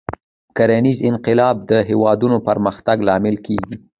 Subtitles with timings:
[0.57, 3.75] کرنیز انقلاب د هېوادونو پرمختګ لامل کېږي.